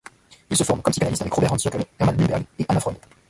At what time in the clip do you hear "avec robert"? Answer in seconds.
1.21-1.53